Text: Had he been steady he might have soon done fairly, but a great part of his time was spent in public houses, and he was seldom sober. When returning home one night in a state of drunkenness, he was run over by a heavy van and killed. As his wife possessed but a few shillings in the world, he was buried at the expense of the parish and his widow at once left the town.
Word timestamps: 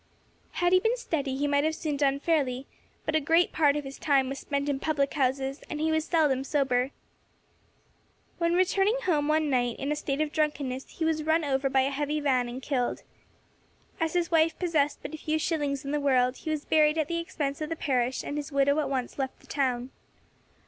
Had 0.53 0.73
he 0.73 0.79
been 0.79 0.97
steady 0.97 1.37
he 1.37 1.45
might 1.45 1.63
have 1.63 1.75
soon 1.75 1.95
done 1.95 2.19
fairly, 2.19 2.65
but 3.05 3.13
a 3.15 3.19
great 3.19 3.51
part 3.53 3.75
of 3.75 3.83
his 3.83 3.99
time 3.99 4.29
was 4.29 4.39
spent 4.39 4.67
in 4.67 4.79
public 4.79 5.13
houses, 5.13 5.61
and 5.69 5.79
he 5.79 5.91
was 5.91 6.05
seldom 6.05 6.43
sober. 6.43 6.89
When 8.39 8.55
returning 8.55 8.97
home 9.05 9.27
one 9.27 9.47
night 9.51 9.77
in 9.77 9.91
a 9.91 9.95
state 9.95 10.19
of 10.19 10.31
drunkenness, 10.31 10.89
he 10.97 11.05
was 11.05 11.21
run 11.21 11.43
over 11.43 11.69
by 11.69 11.81
a 11.81 11.91
heavy 11.91 12.19
van 12.19 12.49
and 12.49 12.63
killed. 12.63 13.03
As 13.99 14.13
his 14.13 14.31
wife 14.31 14.57
possessed 14.57 14.97
but 15.03 15.13
a 15.13 15.19
few 15.19 15.37
shillings 15.37 15.85
in 15.85 15.91
the 15.91 15.99
world, 15.99 16.37
he 16.37 16.49
was 16.49 16.65
buried 16.65 16.97
at 16.97 17.07
the 17.07 17.19
expense 17.19 17.61
of 17.61 17.69
the 17.69 17.75
parish 17.75 18.23
and 18.23 18.37
his 18.37 18.51
widow 18.51 18.79
at 18.79 18.89
once 18.89 19.19
left 19.19 19.39
the 19.39 19.45
town. 19.45 19.91